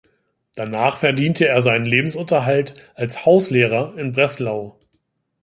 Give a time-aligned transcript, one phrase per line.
[0.55, 4.79] Danach verdiente er seinen Lebensunterhalt als Hauslehrer in Breslau.